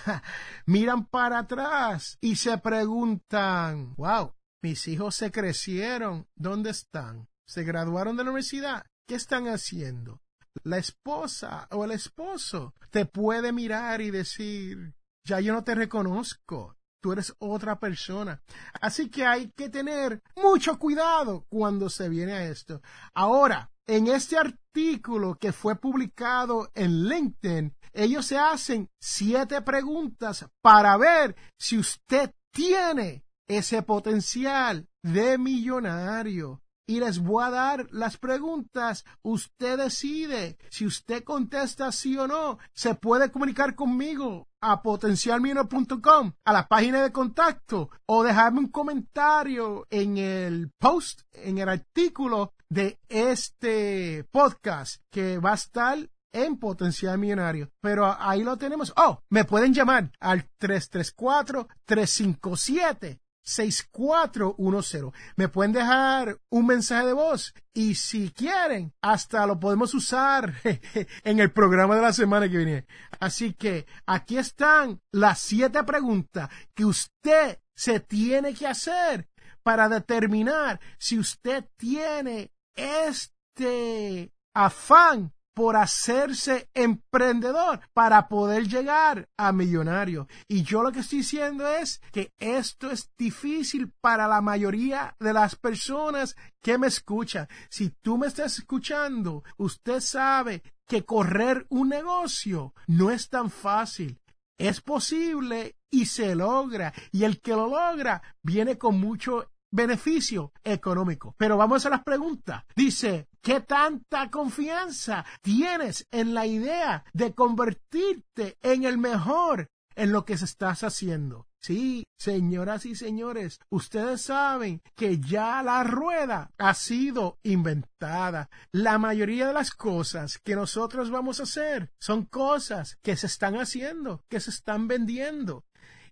miran 0.67 1.07
para 1.07 1.41
atrás 1.41 2.17
y 2.21 2.37
se 2.37 2.57
preguntan, 2.59 3.95
wow, 3.97 4.33
mis 4.63 4.87
hijos 4.87 5.17
se 5.17 5.33
crecieron, 5.33 6.29
¿dónde 6.37 6.71
están? 6.71 7.29
¿Se 7.49 7.65
graduaron 7.65 8.17
de 8.17 8.23
la 8.23 8.31
universidad? 8.31 8.87
¿Qué 9.09 9.17
están 9.17 9.49
haciendo? 9.49 10.23
La 10.63 10.79
esposa 10.79 11.67
o 11.73 11.85
el 11.85 11.91
esposo 11.91 12.75
te 12.91 13.07
puede 13.07 13.53
mirar 13.53 14.01
y 14.01 14.13
decir, 14.13 14.95
ya 15.25 15.41
yo 15.41 15.53
no 15.53 15.65
te 15.65 15.75
reconozco, 15.75 16.76
tú 17.07 17.13
eres 17.13 17.33
otra 17.39 17.79
persona. 17.79 18.43
Así 18.81 19.09
que 19.09 19.25
hay 19.25 19.53
que 19.53 19.69
tener 19.69 20.25
mucho 20.35 20.77
cuidado 20.77 21.47
cuando 21.49 21.89
se 21.89 22.09
viene 22.09 22.33
a 22.33 22.49
esto. 22.49 22.83
Ahora, 23.15 23.71
en 23.87 24.09
este 24.09 24.37
artículo 24.37 25.37
que 25.37 25.53
fue 25.53 25.77
publicado 25.77 26.69
en 26.75 27.09
LinkedIn, 27.09 27.77
ellos 27.93 28.27
se 28.27 28.39
hacen 28.39 28.91
siete 28.99 29.63
preguntas 29.63 30.47
para 30.61 30.97
ver 30.97 31.37
si 31.57 31.79
usted 31.79 32.33
tiene 32.51 33.25
ese 33.47 33.83
potencial 33.83 34.89
de 35.05 35.39
millonario. 35.39 36.61
Y 36.89 36.99
les 36.99 37.21
voy 37.21 37.45
a 37.45 37.51
dar 37.51 37.87
las 37.93 38.17
preguntas. 38.17 39.05
Usted 39.23 39.79
decide 39.79 40.59
si 40.71 40.87
usted 40.87 41.23
contesta 41.23 41.93
sí 41.93 42.17
o 42.19 42.27
no. 42.27 42.59
Se 42.73 42.97
puede 42.97 43.31
comunicar 43.31 43.77
conmigo 43.77 44.49
a 44.71 44.83
potencialmillonario.com, 44.83 46.33
a 46.45 46.53
la 46.53 46.67
página 46.67 47.03
de 47.03 47.13
contacto, 47.13 47.91
o 48.07 48.25
dejarme 48.25 48.59
un 48.61 48.69
comentario 48.69 49.87
en 49.91 50.19
el 50.19 50.71
post, 50.79 51.23
en 51.33 51.59
el 51.59 51.69
artículo 51.69 52.55
de 52.69 52.99
este 53.09 54.25
podcast 54.33 55.03
que 55.11 55.39
va 55.39 55.53
a 55.53 55.55
estar 55.55 55.97
en 56.33 56.59
Potencial 56.59 57.17
Millonario. 57.19 57.71
Pero 57.81 58.13
ahí 58.19 58.43
lo 58.43 58.57
tenemos. 58.57 58.93
Oh, 58.97 59.23
me 59.31 59.45
pueden 59.45 59.73
llamar 59.73 60.11
al 60.21 60.49
334-357. 60.61 63.21
6410. 63.47 65.13
Me 65.37 65.49
pueden 65.49 65.73
dejar 65.73 66.39
un 66.51 66.67
mensaje 66.67 67.07
de 67.07 67.13
voz 67.13 67.55
y 67.73 67.95
si 67.95 68.31
quieren, 68.31 68.93
hasta 69.01 69.47
lo 69.47 69.59
podemos 69.59 69.95
usar 69.95 70.55
en 71.25 71.41
el 71.41 71.53
programa 71.53 71.97
de 71.97 72.03
la 72.03 72.13
semana 72.13 72.49
que 72.49 72.57
viene. 72.59 72.87
Así 73.21 73.55
que 73.55 73.87
aquí 74.05 74.37
están 74.37 75.01
las 75.13 75.39
siete 75.39 75.83
preguntas 75.85 76.51
que 76.75 76.85
usted 76.85 77.61
se 77.75 78.01
tiene 78.01 78.53
que 78.53 78.67
hacer 78.67 79.29
para 79.63 79.89
determinar 79.89 80.81
si 80.99 81.19
usted 81.19 81.65
tiene 81.77 82.53
este 82.75 84.33
afán 84.55 85.33
por 85.57 85.75
hacerse 85.75 86.69
emprendedor 86.75 87.81
para 87.95 88.29
poder 88.29 88.69
llegar 88.69 89.27
a 89.39 89.53
millonario. 89.53 90.29
Y 90.49 90.65
yo 90.65 90.83
lo 90.83 90.93
que 90.93 91.01
estoy 91.01 91.21
diciendo 91.21 91.67
es 91.67 92.03
que 92.13 92.35
esto 92.37 92.91
es 92.91 93.11
difícil 93.17 93.91
para 94.03 94.29
la 94.29 94.43
mayoría 94.43 95.17
de 95.19 95.33
las 95.33 95.57
personas 95.57 96.37
que 96.61 96.77
me 96.77 96.89
escuchan. 96.89 97.49
Si 97.71 97.89
tú 97.89 98.19
me 98.19 98.27
estás 98.27 98.59
escuchando, 98.59 99.45
usted 99.57 100.01
sabe 100.01 100.63
que 100.87 101.07
correr 101.07 101.65
un 101.71 101.89
negocio 101.89 102.75
no 102.87 103.11
es 103.11 103.31
tan 103.31 103.49
fácil. 103.49 104.21
Es 104.59 104.83
posible 104.83 105.77
y 105.91 106.05
se 106.05 106.35
logra. 106.35 106.93
Y 107.13 107.25
el 107.25 107.41
que 107.41 107.53
lo 107.53 107.69
logra 107.69 108.23
viene 108.43 108.77
con 108.77 109.01
mucho 109.01 109.51
beneficio 109.71 110.53
económico. 110.65 111.35
Pero 111.39 111.57
vamos 111.57 111.87
a 111.87 111.91
las 111.91 112.03
preguntas. 112.03 112.65
Dice, 112.75 113.29
¿qué 113.43 113.61
tanta 113.61 114.31
confianza 114.31 115.25
tienes 115.43 116.07
en 116.11 116.35
la 116.35 116.47
idea 116.47 117.05
de 117.13 117.35
convertirte 117.35 118.59
en 118.63 118.85
el 118.85 118.99
mejor 118.99 119.69
en 119.95 120.13
lo 120.13 120.25
que 120.25 120.37
se 120.37 120.45
estás 120.45 120.83
haciendo? 120.83 121.47
Sí, 121.67 122.07
señoras 122.17 122.87
y 122.87 122.95
señores, 122.95 123.59
ustedes 123.71 124.23
saben 124.23 124.83
que 124.95 125.19
ya 125.19 125.65
la 125.65 125.83
rueda 125.83 126.53
ha 126.59 126.75
sido 126.75 127.41
inventada. 127.43 128.51
La 128.71 128.99
mayoría 128.99 129.49
de 129.49 129.53
las 129.53 129.73
cosas 129.73 130.39
que 130.39 130.55
nosotros 130.55 131.11
vamos 131.11 131.41
a 131.41 131.43
hacer 131.43 131.91
son 131.99 132.25
cosas 132.27 132.99
que 133.03 133.17
se 133.17 133.27
están 133.27 133.57
haciendo, 133.57 134.23
que 134.29 134.39
se 134.39 134.51
están 134.51 134.87
vendiendo. 134.87 135.65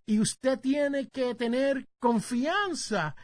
Y 0.07 0.19
usted 0.19 0.59
tiene 0.59 1.09
que 1.09 1.37
tener 1.37 1.89
confianza 2.01 3.15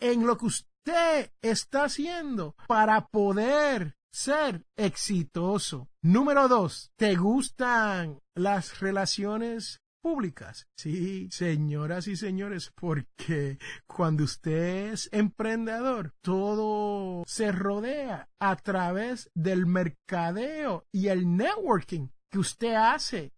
en 0.00 0.26
lo 0.26 0.36
que 0.36 0.46
usted 0.46 1.30
está 1.42 1.84
haciendo 1.84 2.56
para 2.66 3.06
poder 3.06 3.94
ser 4.12 4.64
exitoso. 4.76 5.88
Número 6.02 6.48
dos, 6.48 6.90
¿te 6.96 7.14
gustan 7.16 8.18
las 8.34 8.80
relaciones 8.80 9.80
públicas? 10.02 10.66
Sí, 10.76 11.28
señoras 11.30 12.08
y 12.08 12.16
señores, 12.16 12.72
porque 12.74 13.58
cuando 13.86 14.24
usted 14.24 14.92
es 14.92 15.08
emprendedor, 15.12 16.14
todo 16.22 17.22
se 17.26 17.52
rodea 17.52 18.28
a 18.40 18.56
través 18.56 19.30
del 19.34 19.66
mercadeo 19.66 20.86
y 20.92 21.08
el 21.08 21.36
networking 21.36 22.08
que 22.30 22.38
usted 22.38 22.74
hace. 22.74 23.32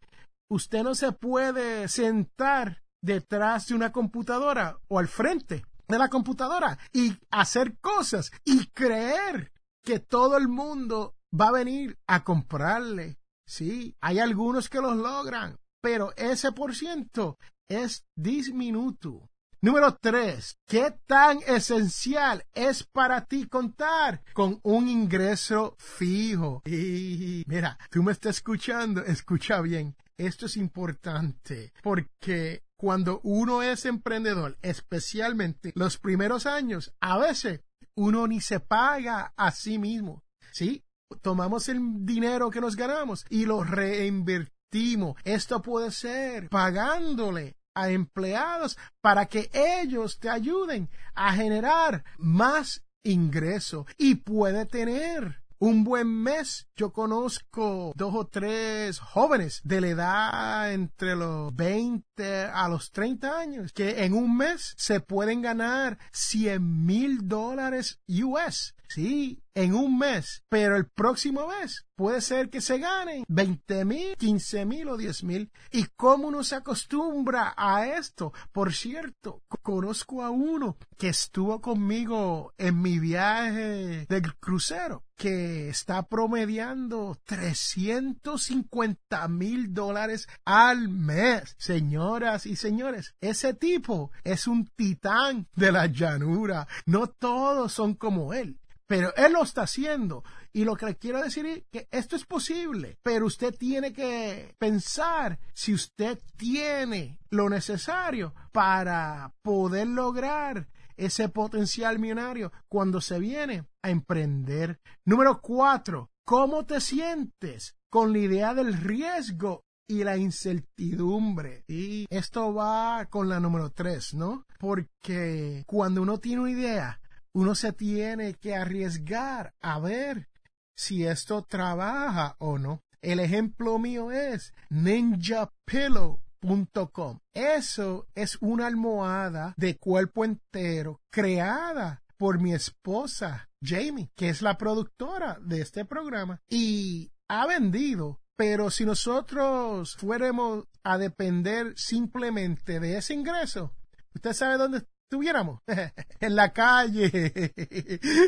Usted 0.48 0.83
no 0.83 0.94
se 0.94 1.12
puede 1.12 1.88
sentar 1.88 2.83
detrás 3.03 3.66
de 3.66 3.75
una 3.75 3.90
computadora 3.90 4.79
o 4.88 4.98
al 4.98 5.09
frente 5.09 5.64
de 5.93 5.99
la 5.99 6.09
computadora 6.09 6.79
y 6.93 7.17
hacer 7.31 7.79
cosas 7.79 8.33
y 8.45 8.67
creer 8.69 9.53
que 9.85 10.01
todo 10.01 10.37
el 10.37 10.49
mundo 10.49 11.15
va 11.39 11.49
a 11.49 11.53
venir 11.53 11.99
a 12.07 12.25
comprarle. 12.25 13.19
Sí, 13.47 13.97
hay 14.01 14.19
algunos 14.19 14.69
que 14.69 14.81
los 14.81 14.97
logran, 14.97 15.59
pero 15.81 16.13
ese 16.17 16.53
por 16.53 16.75
ciento 16.75 17.39
es 17.69 18.05
disminuto. 18.17 19.29
Número 19.61 19.97
tres, 20.01 20.59
¿qué 20.67 20.93
tan 21.07 21.39
esencial 21.47 22.45
es 22.53 22.83
para 22.83 23.27
ti 23.27 23.47
contar 23.47 24.25
con 24.33 24.59
un 24.65 24.89
ingreso 24.89 25.77
fijo? 25.79 26.63
Y 26.67 27.45
mira, 27.47 27.79
tú 27.91 28.03
me 28.03 28.11
estás 28.11 28.39
escuchando, 28.39 29.05
escucha 29.05 29.61
bien. 29.61 29.95
Esto 30.17 30.47
es 30.47 30.57
importante 30.57 31.73
porque 31.83 32.65
cuando 32.83 33.21
uno 33.23 33.62
es 33.62 33.87
emprendedor, 33.87 34.59
especialmente 34.61 35.71
los 35.77 35.99
primeros 35.99 36.47
años, 36.47 36.92
a 37.01 37.16
veces 37.16 37.61
uno 37.95 38.27
ni 38.27 38.40
se 38.40 38.59
paga 38.59 39.33
a 39.37 39.53
sí 39.53 39.79
mismo. 39.79 40.25
¿Sí? 40.51 40.83
Tomamos 41.21 41.68
el 41.68 41.79
dinero 42.05 42.51
que 42.51 42.61
nos 42.61 42.75
ganamos 42.75 43.25
y 43.31 43.47
lo 43.47 43.62
reinvertimos. 43.62 45.16
Esto 45.23 45.62
puede 45.62 45.92
ser 45.92 46.49
pagándole 46.49 47.57
a 47.73 47.88
empleados 47.90 48.77
para 49.01 49.27
que 49.27 49.49
ellos 49.53 50.18
te 50.18 50.29
ayuden 50.29 50.90
a 51.14 51.35
generar 51.35 52.03
más 52.18 52.83
ingreso 53.05 53.87
y 53.97 54.16
puede 54.16 54.66
tener 54.66 55.42
un 55.62 55.85
buen 55.85 56.09
mes. 56.09 56.66
Yo 56.75 56.92
conozco 56.92 57.92
dos 57.94 58.14
o 58.16 58.27
tres 58.27 58.98
jóvenes 58.98 59.61
de 59.62 59.81
la 59.81 59.88
edad 59.88 60.72
entre 60.72 61.14
los 61.14 61.55
20 61.55 62.46
a 62.46 62.68
los 62.68 62.90
30 62.90 63.38
años 63.38 63.72
que 63.72 64.05
en 64.05 64.12
un 64.12 64.37
mes 64.37 64.75
se 64.77 64.98
pueden 64.98 65.40
ganar 65.40 65.98
100 66.11 66.85
mil 66.85 67.29
dólares 67.29 68.01
US. 68.09 68.75
Sí, 68.95 69.43
en 69.55 69.75
un 69.75 69.99
mes, 69.99 70.45
pero 70.49 70.77
el 70.77 70.87
próximo 70.87 71.49
mes 71.49 71.87
puede 71.95 72.21
ser 72.21 72.51
que 72.51 72.61
se 72.61 72.79
ganen 72.79 73.25
20 73.29 73.85
mil, 73.85 74.17
15 74.17 74.67
mil 74.67 74.89
o 74.89 74.97
10 74.97 75.25
mil. 75.25 75.51
¿Y 75.71 75.87
cómo 75.97 76.29
uno 76.29 76.45
se 76.45 76.57
acostumbra 76.57 77.55
a 77.57 77.87
esto? 77.87 78.33
Por 78.53 78.75
cierto, 78.75 79.43
conozco 79.63 80.23
a 80.23 80.31
uno 80.31 80.77
que 80.99 81.09
estuvo 81.09 81.61
conmigo 81.61 82.53
en 82.59 82.83
mi 82.83 82.99
viaje 82.99 84.07
del 84.09 84.35
crucero 84.37 85.05
que 85.17 85.69
está 85.69 86.09
promediando 86.09 87.17
350 87.27 89.29
mil 89.29 89.73
dólares 89.73 90.27
al 90.45 90.89
mes. 90.89 91.55
Señoras 91.59 92.47
y 92.47 92.57
señores, 92.57 93.15
ese 93.21 93.55
tipo 93.55 94.11
es 94.25 94.49
un 94.49 94.67
titán 94.75 95.47
de 95.55 95.71
la 95.71 95.87
llanura. 95.87 96.67
No 96.87 97.07
todos 97.07 97.73
son 97.73 97.95
como 97.95 98.35
él. 98.35 98.59
Pero 98.93 99.15
él 99.17 99.33
lo 99.33 99.43
está 99.43 99.63
haciendo. 99.63 100.23
Y 100.53 100.65
lo 100.65 100.77
que 100.77 100.97
quiero 100.97 101.23
decir 101.23 101.47
es 101.47 101.65
que 101.73 101.89
esto 101.91 102.15
es 102.15 102.27
posible, 102.27 102.99
pero 103.03 103.25
usted 103.25 103.55
tiene 103.55 103.91
que 103.91 104.55
pensar 104.59 105.39
si 105.55 105.73
usted 105.73 106.19
tiene 106.37 107.19
lo 107.31 107.49
necesario 107.49 108.35
para 108.53 109.33
poder 109.41 109.87
lograr 109.87 110.69
ese 110.95 111.31
potencial 111.31 111.99
millonario 111.99 112.53
cuando 112.69 113.01
se 113.01 113.19
viene 113.19 113.65
a 113.81 113.89
emprender. 113.89 114.79
Número 115.07 115.41
cuatro, 115.41 116.11
¿cómo 116.27 116.67
te 116.67 116.79
sientes 116.79 117.75
con 117.89 118.13
la 118.13 118.19
idea 118.19 118.53
del 118.53 118.75
riesgo 118.75 119.65
y 119.89 120.05
la 120.05 120.17
incertidumbre. 120.17 121.65
Y 121.69 122.07
esto 122.09 122.55
va 122.55 123.07
con 123.11 123.29
la 123.29 123.41
número 123.41 123.71
tres, 123.71 124.15
¿no? 124.15 124.47
Porque 124.59 125.65
cuando 125.67 126.01
uno 126.01 126.19
tiene 126.19 126.43
una 126.43 126.51
idea, 126.51 127.02
uno 127.35 127.55
se 127.55 127.73
tiene 127.73 128.35
que 128.35 128.55
arriesgar 128.55 129.55
a 129.61 129.79
ver 129.79 130.29
si 130.77 131.07
esto 131.07 131.42
trabaja 131.42 132.37
o 132.38 132.59
no. 132.59 132.83
El 133.01 133.21
ejemplo 133.21 133.79
mío 133.79 134.12
es 134.12 134.53
ninjapillow.com. 134.71 137.18
Eso 137.35 138.07
es 138.14 138.37
una 138.40 138.66
almohada 138.66 139.55
de 139.57 139.77
cuerpo 139.77 140.25
entero 140.25 141.01
creada 141.11 142.03
por 142.16 142.38
mi 142.38 142.55
esposa 142.55 143.51
Jamie, 143.64 144.11
que 144.16 144.29
es 144.29 144.42
la 144.42 144.59
productora 144.59 145.38
de 145.40 145.61
este 145.61 145.85
programa 145.85 146.40
y 146.49 147.12
ha 147.29 147.47
vendido. 147.47 148.18
Pero 148.37 148.71
si 148.71 148.85
nosotros 148.85 149.97
fuéramos 149.97 150.64
a 150.83 150.99
depender 150.99 151.75
simplemente 151.77 152.81
de 152.81 152.97
ese 152.97 153.14
ingreso, 153.14 153.73
¿usted 154.14 154.33
sabe 154.33 154.57
dónde 154.57 154.83
estuviéramos 155.12 155.61
en 156.20 156.37
la 156.37 156.55
calle. 156.55 157.53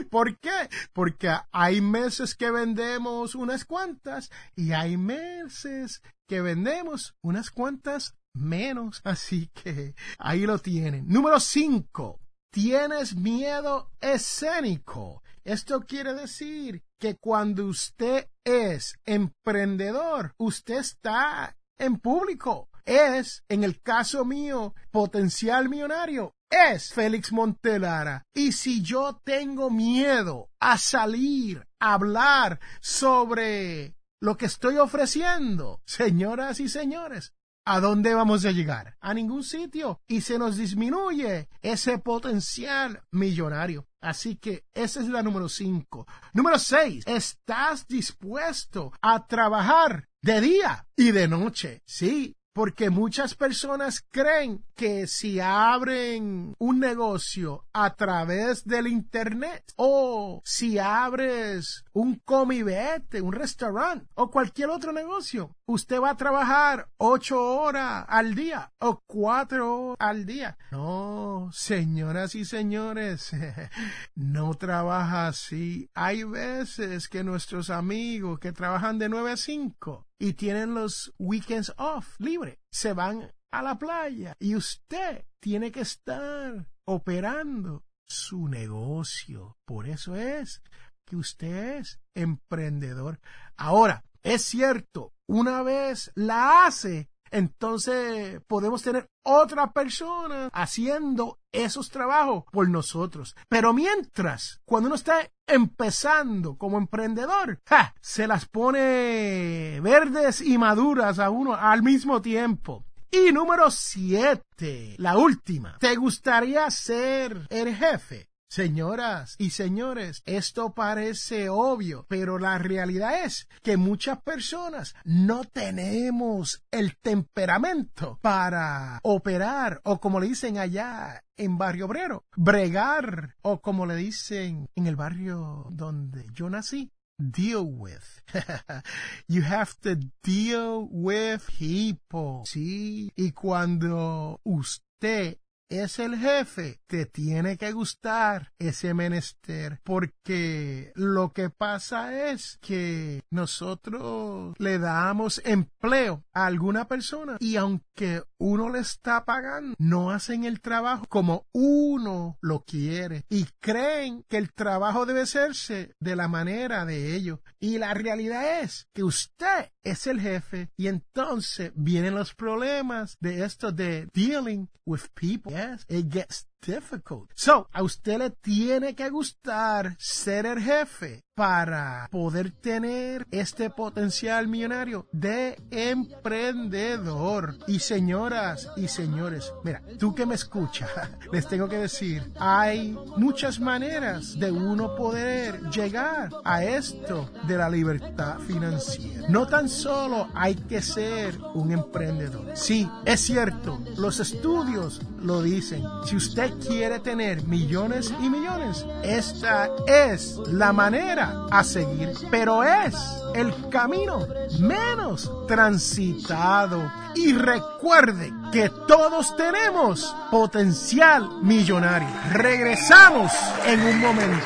¿Por 0.10 0.38
qué? 0.38 0.68
Porque 0.92 1.34
hay 1.50 1.80
meses 1.80 2.34
que 2.34 2.50
vendemos 2.50 3.34
unas 3.34 3.64
cuantas 3.64 4.30
y 4.54 4.72
hay 4.72 4.98
meses 4.98 6.02
que 6.28 6.42
vendemos 6.42 7.16
unas 7.22 7.50
cuantas 7.50 8.16
menos. 8.34 9.00
Así 9.04 9.50
que 9.54 9.94
ahí 10.18 10.44
lo 10.44 10.58
tienen. 10.58 11.08
Número 11.08 11.40
5. 11.40 12.20
Tienes 12.52 13.16
miedo 13.16 13.90
escénico. 13.98 15.22
Esto 15.42 15.80
quiere 15.80 16.12
decir 16.12 16.82
que 17.00 17.16
cuando 17.16 17.64
usted 17.64 18.28
es 18.44 18.98
emprendedor, 19.06 20.34
usted 20.36 20.80
está 20.80 21.56
en 21.78 21.96
público. 21.96 22.68
Es, 22.84 23.42
en 23.48 23.64
el 23.64 23.80
caso 23.80 24.26
mío, 24.26 24.74
potencial 24.90 25.70
millonario 25.70 26.33
es 26.50 26.92
Félix 26.92 27.33
Montelara. 27.33 28.24
Y 28.35 28.52
si 28.52 28.83
yo 28.83 29.20
tengo 29.24 29.70
miedo 29.70 30.50
a 30.61 30.78
salir, 30.78 31.66
a 31.80 31.94
hablar 31.94 32.61
sobre 32.80 33.96
lo 34.20 34.37
que 34.37 34.46
estoy 34.46 34.78
ofreciendo, 34.78 35.83
señoras 35.85 36.61
y 36.61 36.68
señores, 36.68 37.35
¿A 37.66 37.80
dónde 37.80 38.12
vamos 38.12 38.44
a 38.44 38.50
llegar? 38.50 38.94
A 39.00 39.14
ningún 39.14 39.42
sitio. 39.42 40.02
Y 40.07 40.20
se 40.20 40.38
nos 40.38 40.59
disminuye 40.59 41.48
ese 41.62 41.96
potencial 41.96 43.02
millonario. 43.11 43.88
Así 44.02 44.37
que 44.37 44.66
esa 44.74 45.00
es 45.00 45.09
la 45.09 45.22
número 45.22 45.48
5. 45.48 46.07
Número 46.35 46.59
6. 46.59 47.04
¿Estás 47.07 47.87
dispuesto 47.88 48.92
a 49.00 49.26
trabajar 49.26 50.11
de 50.20 50.42
día 50.42 50.87
y 50.94 51.12
de 51.12 51.26
noche? 51.26 51.83
Sí, 51.87 52.37
porque 52.52 52.90
muchas 52.90 53.35
personas 53.35 54.04
creen 54.11 54.62
que 54.74 55.06
si 55.06 55.40
abren 55.40 56.54
un 56.58 56.80
negocio 56.80 57.64
a 57.72 57.94
través 57.94 58.64
del 58.64 58.87
internet 58.88 59.64
o 59.76 60.42
si 60.44 60.78
abres 60.78 61.84
un 61.92 62.16
comibete, 62.24 63.20
un 63.20 63.32
restaurante 63.32 64.06
o 64.14 64.30
cualquier 64.30 64.70
otro 64.70 64.92
negocio, 64.92 65.54
usted 65.66 66.00
va 66.00 66.10
a 66.10 66.16
trabajar 66.16 66.88
ocho 66.96 67.40
horas 67.60 68.04
al 68.08 68.34
día 68.34 68.72
o 68.78 69.00
cuatro 69.06 69.82
horas 69.82 69.96
al 70.00 70.26
día. 70.26 70.58
No, 70.70 71.50
señoras 71.52 72.34
y 72.34 72.44
señores, 72.44 73.30
no 74.14 74.54
trabaja 74.54 75.28
así. 75.28 75.88
Hay 75.94 76.24
veces 76.24 77.08
que 77.08 77.24
nuestros 77.24 77.70
amigos 77.70 78.38
que 78.40 78.52
trabajan 78.52 78.98
de 78.98 79.08
nueve 79.08 79.32
a 79.32 79.37
cinco 79.37 80.06
y 80.18 80.34
tienen 80.34 80.74
los 80.74 81.12
weekends 81.18 81.72
off 81.76 82.18
libre, 82.18 82.60
se 82.70 82.92
van 82.92 83.30
a 83.58 83.62
la 83.62 83.78
playa 83.78 84.36
y 84.40 84.56
usted 84.56 85.24
tiene 85.40 85.70
que 85.70 85.80
estar 85.80 86.66
operando 86.84 87.84
su 88.06 88.48
negocio. 88.48 89.56
Por 89.64 89.86
eso 89.88 90.16
es 90.16 90.62
que 91.04 91.16
usted 91.16 91.78
es 91.78 92.00
emprendedor. 92.14 93.20
Ahora, 93.56 94.04
es 94.22 94.42
cierto, 94.42 95.12
una 95.26 95.62
vez 95.62 96.10
la 96.14 96.66
hace, 96.66 97.08
entonces 97.30 98.40
podemos 98.46 98.82
tener 98.82 99.08
otra 99.24 99.72
persona 99.72 100.48
haciendo 100.52 101.38
esos 101.52 101.90
trabajos 101.90 102.44
por 102.50 102.68
nosotros. 102.68 103.36
Pero 103.48 103.72
mientras, 103.72 104.60
cuando 104.64 104.88
uno 104.88 104.96
está 104.96 105.30
empezando 105.46 106.56
como 106.56 106.78
emprendedor, 106.78 107.60
se 108.00 108.26
las 108.26 108.46
pone 108.46 109.80
verdes 109.80 110.40
y 110.40 110.58
maduras 110.58 111.18
a 111.18 111.30
uno 111.30 111.54
al 111.54 111.82
mismo 111.82 112.20
tiempo. 112.20 112.84
Y 113.14 113.31
número 113.33 113.70
siete, 113.70 114.96
la 114.98 115.16
última. 115.16 115.79
¿Te 115.79 115.94
gustaría 115.94 116.68
ser 116.70 117.46
el 117.48 117.77
jefe? 117.77 118.29
Señoras 118.48 119.37
y 119.38 119.50
señores, 119.50 120.22
esto 120.27 120.74
parece 120.74 121.48
obvio, 121.48 122.07
pero 122.09 122.38
la 122.38 122.59
realidad 122.59 123.24
es 123.24 123.48
que 123.62 123.77
muchas 123.77 124.20
personas 124.22 124.94
no 125.05 125.44
tenemos 125.44 126.64
el 126.72 126.96
temperamento 126.96 128.18
para 128.20 128.98
operar 129.03 129.81
o 129.85 130.00
como 130.00 130.18
le 130.18 130.29
dicen 130.29 130.59
allá 130.59 131.24
en 131.37 131.59
Barrio 131.59 131.87
Obrero, 131.87 132.24
bregar 132.37 133.35
o 133.42 133.61
como 133.61 133.87
le 133.87 133.96
dicen 133.96 134.68
en 134.74 134.87
el 134.87 134.96
barrio 134.96 135.66
donde 135.70 136.27
yo 136.33 136.48
nací, 136.48 136.92
deal 137.18 137.64
with. 137.64 138.20
you 139.29 139.42
have 139.42 139.79
to 139.81 139.96
deal 140.22 140.88
with 140.90 141.46
people. 141.46 142.44
Sí, 142.46 143.11
y 143.16 143.33
cuando 143.33 144.40
usted 144.44 145.38
es 145.68 145.98
el 145.98 146.16
jefe, 146.16 146.81
te 146.87 147.07
tiene 147.07 147.57
que 147.57 147.72
gustar 147.72 148.53
ese 148.59 148.94
menester, 148.94 149.81
porque 149.83 150.92
lo 150.94 151.33
que 151.33 151.50
pasa 151.50 152.31
es 152.31 152.59
que 152.61 153.22
nosotros 153.31 154.55
le 154.59 154.79
damos 154.79 155.40
empleo 155.44 156.24
a 156.33 156.46
alguna 156.46 156.87
persona 156.87 157.37
y 157.40 157.57
aunque 157.57 158.22
uno 158.38 158.68
le 158.68 158.81
está 158.81 159.24
pagando, 159.24 159.74
no 159.79 160.11
hacen 160.11 160.44
el 160.44 160.61
trabajo 160.61 161.07
como 161.09 161.46
uno 161.53 162.38
lo 162.40 162.64
quiere 162.64 163.24
y 163.29 163.46
creen 163.61 164.24
que 164.29 164.37
el 164.37 164.53
trabajo 164.53 165.07
debe 165.07 165.22
hacerse 165.22 165.94
de 165.98 166.16
la 166.16 166.29
manera 166.29 166.85
de 166.85 167.14
ellos. 167.14 167.40
Y 167.59 167.79
la 167.79 167.94
realidad 167.94 168.61
es 168.61 168.88
que 168.92 169.03
usted 169.03 169.70
es 169.83 170.07
el 170.07 170.20
jefe 170.20 170.70
y 170.77 170.88
entonces 170.88 171.72
vienen 171.74 172.14
los 172.14 172.35
problemas 172.35 173.16
de 173.20 173.44
esto 173.44 173.72
de 173.72 174.09
dealing 174.12 174.68
with 174.85 175.03
people. 175.14 175.53
Yes, 175.54 175.84
it 175.88 176.08
gets 176.08 176.46
difficult. 176.64 177.31
So, 177.35 177.68
a 177.72 177.83
usted 177.83 178.18
le 178.18 178.31
tiene 178.31 178.94
que 178.94 179.11
gustar 179.11 179.96
ser 179.98 180.46
el 180.46 180.61
jefe 180.61 181.24
para 181.35 182.09
poder 182.12 182.53
tener 182.53 183.27
este 183.31 183.68
potencial 183.68 184.46
millonario 184.46 185.09
de 185.12 185.57
emprendedor. 185.70 187.57
Y 187.66 187.81
señoras 187.81 188.70
y 188.77 188.88
señores, 188.88 189.53
mira, 189.64 189.83
tú 189.98 190.14
que 190.14 190.27
me 190.27 190.37
escuchas, 190.37 190.90
les 191.33 191.48
tengo 191.48 191.68
que 191.68 191.79
decir, 191.79 192.33
hay 192.38 192.96
muchas 193.16 193.59
maneras 193.59 194.38
de 194.38 194.50
uno 194.53 194.94
poder 194.94 195.61
llegar 195.70 196.31
a 196.44 196.64
esto 196.64 197.31
de 197.48 197.57
la 197.57 197.68
libertad 197.68 198.38
financiera. 198.38 199.27
No 199.29 199.46
tan 199.46 199.68
solo 199.68 200.29
hay 200.35 200.55
que 200.55 200.83
ser 200.83 201.37
un 201.55 201.72
emprendedor. 201.72 202.57
Sí, 202.57 202.88
es 203.05 203.20
cierto, 203.20 203.81
los 203.96 204.20
estudios 204.20 205.00
lo 205.20 205.42
dicen. 205.42 205.83
Si 206.07 206.14
usted 206.14 206.53
quiere 206.58 206.98
tener 207.00 207.42
millones 207.44 208.12
y 208.20 208.28
millones, 208.28 208.84
esta 209.02 209.70
es 209.86 210.38
la 210.48 210.72
manera 210.72 211.46
a 211.50 211.64
seguir, 211.64 212.12
pero 212.30 212.62
es 212.62 212.94
el 213.34 213.52
camino 213.70 214.26
menos 214.60 215.30
transitado. 215.46 216.90
Y 217.14 217.32
recuerde 217.32 218.32
que 218.52 218.70
todos 218.88 219.36
tenemos 219.36 220.14
potencial 220.30 221.28
millonario. 221.42 222.08
Regresamos 222.32 223.32
en 223.66 223.80
un 223.80 224.00
momento. 224.00 224.44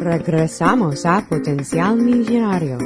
Regresamos 0.00 1.04
a 1.04 1.20
Potencial 1.28 1.96
Millonario. 1.96 2.78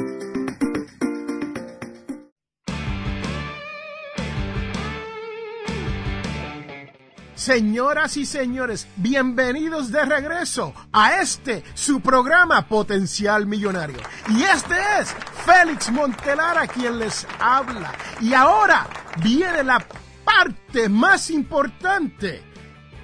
Señoras 7.35 8.17
y 8.17 8.25
señores, 8.25 8.85
bienvenidos 8.97 9.93
de 9.93 10.03
regreso 10.03 10.73
a 10.91 11.21
este, 11.21 11.63
su 11.73 12.01
programa 12.01 12.67
Potencial 12.67 13.45
Millonario. 13.45 13.99
Y 14.27 14.43
este 14.43 14.75
es 14.99 15.15
Félix 15.45 15.89
Montelara 15.93 16.67
quien 16.67 16.99
les 16.99 17.25
habla. 17.39 17.93
Y 18.19 18.33
ahora 18.33 18.87
viene 19.23 19.63
la 19.63 19.87
parte 20.25 20.89
más 20.89 21.29
importante 21.29 22.43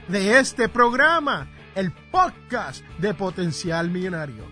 de 0.09 0.37
este 0.37 0.67
programa 0.67 1.47
el 1.75 1.91
podcast 1.91 2.83
de 2.97 3.13
Potencial 3.13 3.89
Millonario, 3.89 4.45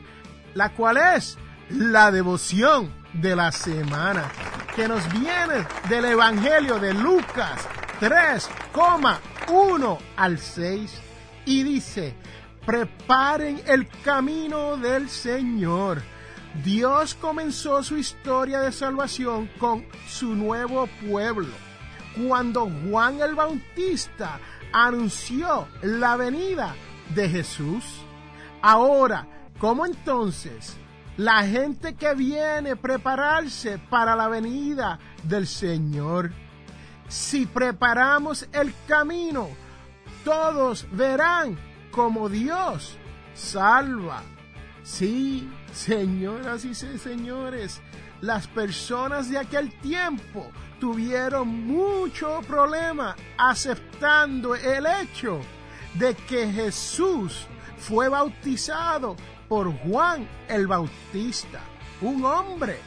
la 0.54 0.70
cual 0.74 0.98
es 1.16 1.38
la 1.70 2.12
devoción 2.12 2.92
de 3.14 3.36
la 3.36 3.52
semana, 3.52 4.32
que 4.76 4.88
nos 4.88 5.12
viene 5.12 5.66
del 5.90 6.06
Evangelio 6.06 6.80
de 6.80 6.94
Lucas 6.94 7.68
3,1 8.00 9.98
al 10.16 10.40
6 10.40 11.02
y 11.46 11.64
dice, 11.64 12.16
preparen 12.66 13.62
el 13.68 13.88
camino 14.04 14.78
del 14.78 15.10
Señor. 15.10 16.02
Dios 16.64 17.16
comenzó 17.16 17.84
su 17.84 17.98
historia 17.98 18.60
de 18.60 18.72
salvación 18.72 19.50
con 19.60 19.86
su 20.08 20.34
nuevo 20.36 20.88
pueblo. 21.08 21.54
Cuando 22.16 22.70
Juan 22.90 23.22
el 23.22 23.36
Bautista 23.36 24.40
anunció 24.72 25.68
la 25.82 26.16
venida 26.16 26.76
de 27.16 27.30
Jesús. 27.30 27.84
Ahora, 28.62 29.28
¿cómo 29.60 29.86
entonces 29.86 30.78
la 31.18 31.44
gente 31.44 31.96
que 31.96 32.14
viene 32.14 32.76
prepararse 32.76 33.78
para 33.78 34.16
la 34.16 34.28
venida 34.28 35.00
del 35.24 35.48
Señor? 35.48 36.32
Si 37.08 37.46
preparamos 37.46 38.48
el 38.52 38.74
camino, 38.88 39.50
todos 40.24 40.88
verán 40.92 41.58
como 41.92 42.30
Dios 42.30 42.98
salva. 43.34 44.22
Sí, 44.84 45.50
señoras 45.74 46.66
y 46.66 46.76
señores, 46.76 47.82
las 48.22 48.48
personas 48.48 49.30
de 49.30 49.38
aquel 49.38 49.72
tiempo 49.80 50.52
tuvieron 50.80 51.48
mucho 51.48 52.42
problema 52.48 53.16
aceptando 53.38 54.56
el 54.56 54.86
hecho 54.86 55.42
de 55.96 56.16
que 56.16 56.52
Jesús 56.52 57.48
fue 57.78 58.10
bautizado 58.10 59.16
por 59.48 59.72
Juan 59.80 60.28
el 60.48 60.68
Bautista, 60.68 61.62
un 62.02 62.24
hombre. 62.24 62.78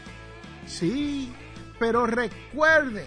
Sí, 0.67 1.33
pero 1.79 2.07
recuerden 2.07 3.07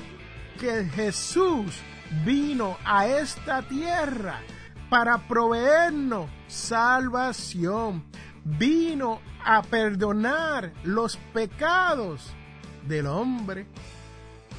que 0.60 0.86
Jesús 0.86 1.82
vino 2.26 2.78
a 2.86 3.08
esta 3.08 3.62
tierra 3.62 4.42
para 4.90 5.18
proveernos 5.28 6.30
salvación. 6.48 8.04
Vino 8.44 9.22
a 9.44 9.62
perdonar 9.64 10.72
los 10.84 11.18
pecados 11.34 12.34
del 12.88 13.08
hombre. 13.08 13.66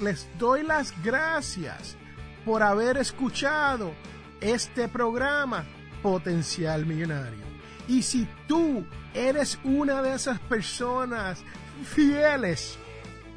les 0.00 0.28
doy 0.38 0.62
las 0.62 0.92
gracias 1.02 1.96
por 2.44 2.62
haber 2.62 2.98
escuchado 2.98 3.92
este 4.40 4.88
programa 4.88 5.64
Potencial 6.02 6.86
Millonario. 6.86 7.44
Y 7.88 8.02
si 8.02 8.26
tú 8.46 8.84
eres 9.14 9.58
una 9.64 10.02
de 10.02 10.14
esas 10.14 10.38
personas 10.40 11.42
fieles 11.84 12.78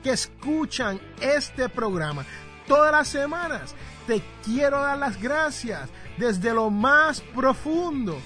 que 0.03 0.11
escuchan 0.11 0.99
este 1.21 1.69
programa 1.69 2.25
todas 2.67 2.91
las 2.91 3.07
semanas, 3.07 3.75
te 4.07 4.21
quiero 4.43 4.81
dar 4.81 4.97
las 4.97 5.21
gracias 5.21 5.89
desde 6.17 6.53
lo 6.53 6.69
más 6.69 7.21
profundo 7.21 8.17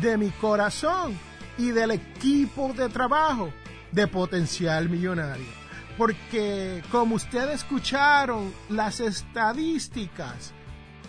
de 0.00 0.16
mi 0.16 0.30
corazón 0.30 1.18
y 1.58 1.70
del 1.70 1.92
equipo 1.92 2.72
de 2.72 2.88
trabajo 2.88 3.52
de 3.92 4.06
Potencial 4.06 4.88
Millonario 4.88 5.62
porque 5.96 6.82
como 6.90 7.16
ustedes 7.16 7.62
escucharon 7.62 8.52
las 8.68 9.00
estadísticas 9.00 10.52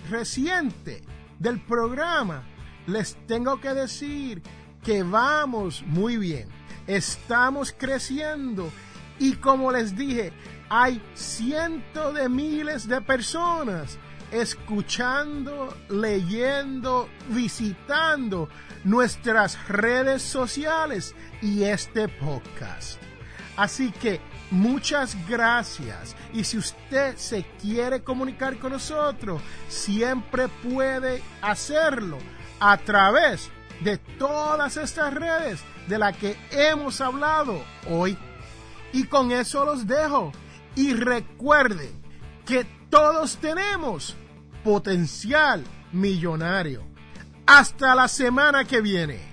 recientes 0.09 1.01
del 1.39 1.59
programa, 1.61 2.43
les 2.87 3.15
tengo 3.27 3.59
que 3.59 3.73
decir 3.73 4.41
que 4.83 5.03
vamos 5.03 5.83
muy 5.85 6.17
bien, 6.17 6.47
estamos 6.87 7.73
creciendo 7.77 8.69
y 9.19 9.33
como 9.33 9.71
les 9.71 9.95
dije, 9.95 10.33
hay 10.69 11.01
cientos 11.13 12.13
de 12.15 12.29
miles 12.29 12.87
de 12.87 12.99
personas 13.01 13.97
escuchando, 14.31 15.77
leyendo, 15.89 17.07
visitando 17.29 18.49
nuestras 18.83 19.67
redes 19.67 20.23
sociales 20.23 21.15
y 21.41 21.63
este 21.63 22.07
podcast. 22.07 22.99
Así 23.55 23.91
que 23.91 24.19
Muchas 24.53 25.17
gracias. 25.27 26.15
Y 26.31 26.43
si 26.43 26.59
usted 26.59 27.17
se 27.17 27.43
quiere 27.59 28.03
comunicar 28.03 28.59
con 28.59 28.73
nosotros, 28.73 29.41
siempre 29.67 30.47
puede 30.47 31.23
hacerlo 31.41 32.19
a 32.59 32.77
través 32.77 33.49
de 33.79 33.97
todas 33.97 34.77
estas 34.77 35.11
redes 35.11 35.59
de 35.87 35.97
las 35.97 36.15
que 36.15 36.37
hemos 36.51 37.01
hablado 37.01 37.63
hoy. 37.89 38.15
Y 38.91 39.05
con 39.05 39.31
eso 39.31 39.65
los 39.65 39.87
dejo. 39.87 40.31
Y 40.75 40.93
recuerde 40.93 41.91
que 42.45 42.63
todos 42.91 43.37
tenemos 43.37 44.15
potencial 44.63 45.63
millonario. 45.91 46.83
Hasta 47.47 47.95
la 47.95 48.07
semana 48.07 48.65
que 48.65 48.81
viene. 48.81 49.32